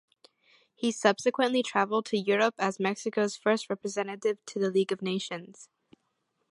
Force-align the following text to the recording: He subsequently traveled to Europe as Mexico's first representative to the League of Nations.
He 0.73 0.91
subsequently 0.91 1.61
traveled 1.61 2.07
to 2.07 2.17
Europe 2.17 2.55
as 2.57 2.79
Mexico's 2.79 3.37
first 3.37 3.69
representative 3.69 4.43
to 4.47 4.57
the 4.57 4.71
League 4.71 4.91
of 4.91 5.03
Nations. 5.03 5.69